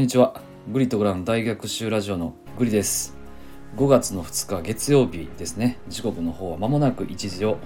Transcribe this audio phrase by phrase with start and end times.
[0.00, 0.40] こんにちは。
[0.72, 3.14] グリとグラの大学習ラジオのグリです。
[3.76, 5.78] 5月の2日月曜日ですね。
[5.88, 7.58] 時刻の方は間もなく1時を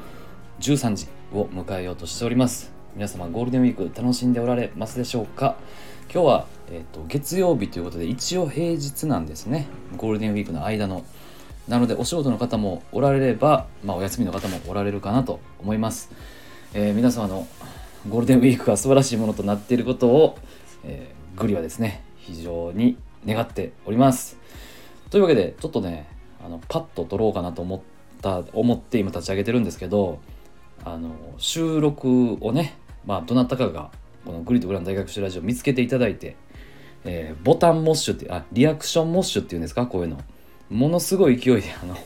[0.58, 2.72] 13時を迎えようとしております。
[2.96, 5.54] 皆様ゴールデンウィーク楽しんでおられますでしょうか？
[6.12, 9.68] 今日は、えーと、月曜日ということで一応平日なんですね。
[9.96, 11.04] ゴールデンウィークの間の。
[11.68, 16.10] なのでお仕事の方もおられれば、まあ、お休みの方もおられるかなと思います、
[16.74, 17.46] えー、皆様の
[18.08, 20.36] ゴールデンウィークが素晴らしいものとなっていることを、
[20.82, 22.96] えー、グリはですね非常に
[23.26, 24.38] 願っております。
[25.10, 26.08] というわけでちょっとね
[26.44, 27.80] あのパッと撮ろうかなと思っ
[28.20, 30.20] た思って今立ち上げてるんですけど
[30.84, 33.90] あの収録をねまあどなたかが
[34.24, 36.36] このグリとグラン大学習ラジオ見つけていただいて、
[37.04, 39.86] えー、ボタンモッシュってあリアクションモッシュっていうんですか？
[39.86, 40.18] こういうの。
[40.70, 41.96] ものすごい勢いであの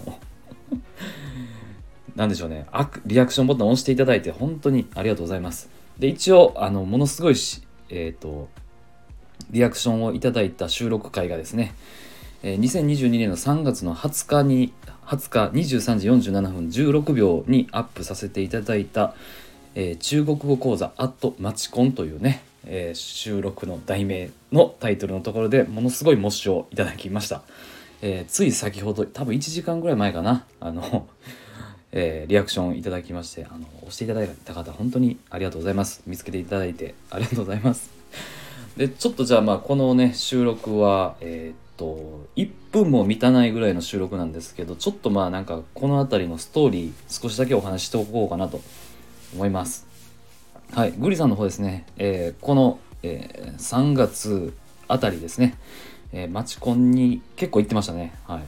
[2.16, 2.66] なんでしょうね。
[3.06, 5.70] リアクションボタンを押していただいて本当にありがとうございます。
[5.98, 8.48] で一応あのものすごいしえっ、ー、と
[9.50, 11.74] リアクションをいただいた収録会がですね、
[12.42, 14.72] えー、2022年の3月の20日に
[15.06, 19.14] 20日23時47分16秒にアップさせていただいた、
[19.74, 27.42] えー、中国語講座「アットマチコン」というね、えー、収録の題名のタイトルのところでものすごい模試をいただきました、
[28.02, 31.06] えー、つい先ほど多分1時間ぐらい前かなあの
[31.91, 36.02] えー、リアクションいただきましてあの押していただいた方本当にありがとうございます。
[36.06, 37.88] 見つけていただいてありがとうございます。
[38.79, 48.61] でちょっとじゃあまあこのね収録はえー、っと1分も満たないぐらいの収録なんですけどちょっとまあなんかこの辺りのストーリー少しだけお話ししておこうかなと
[49.34, 49.84] 思います。
[50.73, 54.55] はいグリさんの方ですね、えー、この、えー、3月
[54.87, 55.56] あたりですね、
[56.12, 58.15] えー、マチコンに結構行ってましたね。
[58.29, 58.43] はい。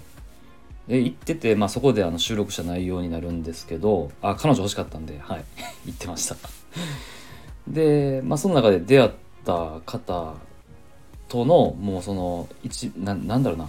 [0.87, 5.45] で行ってて、まあ、そこであの収録した内容になるんですけどあ彼女欲しかったんではい。
[5.87, 6.37] 行ってました。
[7.67, 10.35] で、まあ、その中で出会ってった方
[11.29, 13.69] とのもうその1ななんだろうな。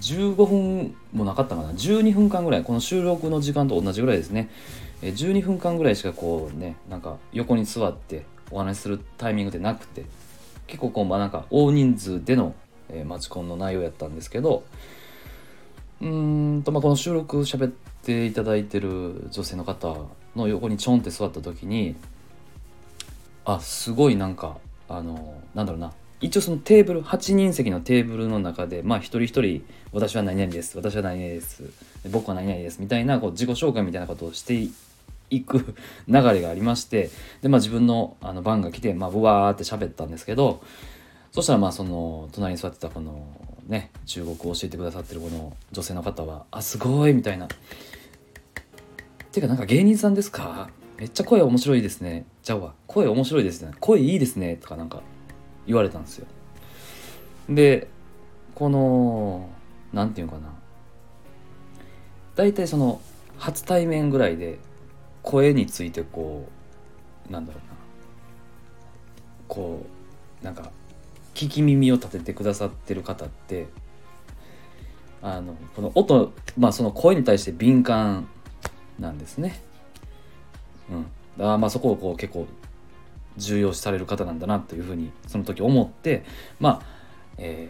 [0.00, 1.70] 15分もなかったかな。
[1.70, 4.50] 12分間ぐらいこの収録の時間と同じぐらいですね。
[5.02, 10.04] 12分間ぐらいしかこうねなんか横に座ってお話しするタイミングでなくて
[10.66, 12.54] 結構こうまあなんか大人数での、
[12.88, 14.64] えー、マチコンの内容やったんですけど
[16.00, 19.96] うんとまあこの収録喋っていただいてる女性の方
[20.36, 21.96] の横にちょんって座った時に
[23.44, 24.56] あすごいなんか
[24.88, 25.92] あのなんだろうな。
[26.20, 29.62] 一応そのテーブル8人席のテーブルの中でまあ一人一人
[29.92, 31.64] 私は何々です私は何々です
[32.10, 34.54] 僕は何々ですみたいなこう自己紹介みたいなことをして
[35.28, 35.74] いく
[36.08, 37.10] 流れがありまして
[37.42, 40.62] でまあ自分のあの番が来てまあブワーって喋ったんですけど
[41.32, 43.26] そしたらまあその隣に座ってたこの
[43.66, 47.48] ね中国を教えてくださってるこの女性の方は「あすごい」みたいな
[49.32, 50.70] 「てかなんか芸人さんですか？
[50.96, 52.24] めっちゃ声面白いですね。
[52.42, 53.72] じゃあ声面白いですね。
[53.80, 54.56] 声いいですね。
[54.56, 55.02] とかなんか
[55.66, 56.26] 言われたんですよ。
[57.48, 57.88] で
[58.54, 59.48] この
[59.92, 60.52] 何て言うのかな。
[62.36, 63.00] 大体その
[63.38, 64.58] 初対面ぐらいで
[65.22, 66.48] 声についてこ
[67.28, 67.74] うなんだろうな。
[69.48, 69.84] こ
[70.42, 70.70] うなんか
[71.34, 73.66] 聞き耳を立ててくださってる方って
[75.20, 78.28] あのこの音まあその声に対して敏感
[78.98, 79.60] なんですね。
[80.90, 81.06] うん、
[81.38, 82.46] だまあそこをこう結構
[83.36, 86.24] 重要視される方なんだなというふうにその時思って
[86.60, 86.86] まあ、
[87.38, 87.68] え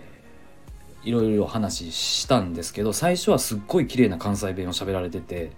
[1.02, 5.53] ー、いろいろ話したんですけど最初はすっごい綺麗な関西弁を喋られてて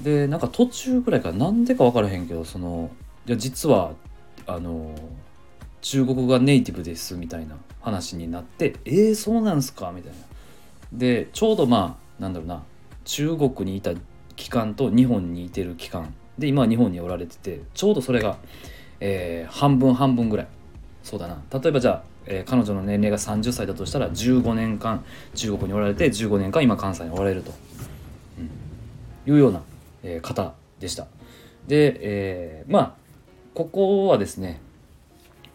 [0.00, 2.90] でなんか途中ぐらいからなんでか分からへんけどその
[3.26, 3.92] いや実は
[4.46, 4.94] あの
[5.80, 9.92] 中国語がネイティブですみたいな話になってえー、そうなんすか？
[9.94, 10.18] みたいな。
[10.92, 12.62] でちょうどまあなんだろうな
[13.04, 13.92] 中国にいた
[14.38, 16.14] 期間と日本にいてる期間。
[16.38, 18.38] で今は日本におられててちょうどそれが、
[19.00, 20.46] えー、半分半分ぐらい。
[21.02, 21.42] そうだな。
[21.52, 25.04] 例えばじゃあ、えー、彼女の年齢が30歳だとしたら15年間
[25.34, 27.52] 中国におられて15年間今関西におられると、
[28.38, 28.42] う
[29.30, 29.62] ん、いうような、
[30.04, 31.08] えー、方でした。
[31.66, 32.94] で、えー、まあ
[33.54, 34.60] ここはですね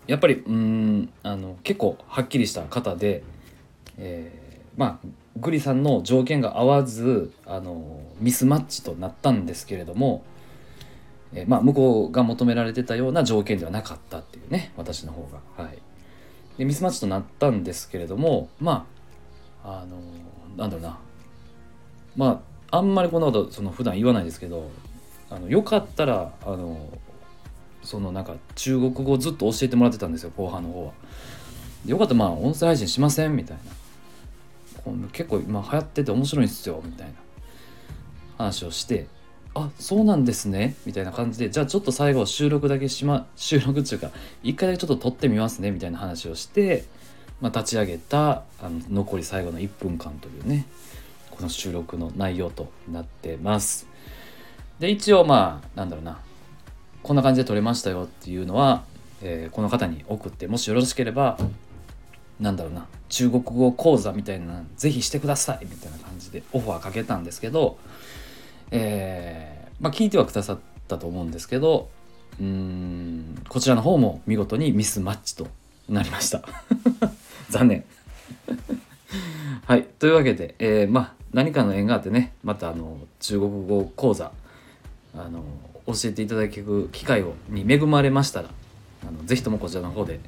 [0.08, 3.24] やっぱりうんあの結構はっきりした方で、
[3.98, 5.08] えー、まあ
[5.38, 10.24] グリさんの条件が合わずあのミスマッチとなったんですけれども、
[11.34, 15.28] えまあ、向こうが求められてたような条件ではなかったっていうね私の方
[15.58, 15.64] が。
[15.64, 15.78] はい、
[16.58, 18.86] でミスマッチとなったんですけれどもま
[19.64, 19.98] ああの
[20.56, 21.00] なんだろうな
[22.16, 24.70] まああんまりこんなことその普段言わないですけど
[25.30, 26.90] あのよかったらあの
[27.82, 30.94] そのなんか中国語ずっと教えてもらってたんですよ後半の方は。
[31.86, 33.83] よかったらまあ音声配信しませんみたいな。
[35.12, 37.14] 結構今流行ってて面白いんですよみたいな。
[38.38, 39.08] 話をして
[39.56, 46.86] あそうなんですねみたいな感じでじゃあちょっと最後収録だけしま 収録っていうか一回だけちょっと撮ってみますねみたいな話をして、
[47.40, 50.66] まあ、立ち上げたあの残り最後の1分間というね
[51.30, 53.88] この収録の内容となってます。
[54.80, 56.20] で一応まあなんだろうな
[57.04, 58.84] こんな感じで撮れましたよっていうのは、
[59.22, 61.38] えー、この方に送ってもしよろしければ
[62.40, 67.78] なんだろうな中国語講座みたいなぜひしてくださいみたいな感じでオファーかけたんですけど
[68.72, 71.90] えー、まあ聞いてはくださったと思うんですけど
[72.40, 75.48] うんこちらの方も見事にミスマッチと
[75.90, 76.42] なりました。
[77.50, 77.84] 残念。
[79.66, 84.32] はいというわけで、えー、まあ何かの縁があってねまたあの中国語講座
[85.16, 85.44] あの
[85.86, 88.50] 教えていただける機会をに恵まれましたら
[89.08, 90.20] あのぜひともこちらの方で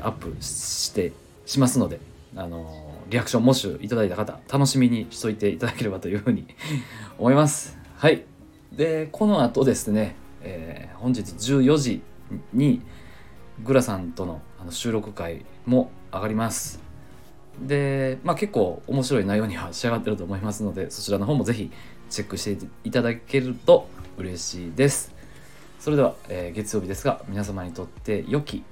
[0.00, 1.12] アップして
[1.46, 2.00] しますので
[2.34, 6.46] あのリアクションもしいただいた方楽しみにしといていただければというふうに
[7.18, 7.78] 思います。
[7.96, 8.24] はい。
[8.72, 12.02] でこの後ですね、えー、本日14時
[12.52, 12.82] に
[13.64, 16.80] グラさんとのあの収録会も上がります。
[17.62, 21.70] でまあ結構面白い内容には仕上がってると思いますのでそちらの方もぜひ
[22.10, 23.88] チェックしていただけると
[24.18, 25.14] 嬉しいです。
[25.78, 28.64] それでは、えー、月曜日ですが皆様にとって良き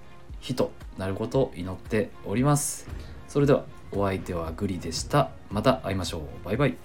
[0.44, 2.87] 日となることを祈っております。
[3.29, 5.31] それではお相手はグリでした。
[5.50, 6.44] また会いましょう。
[6.44, 6.76] バイバイ。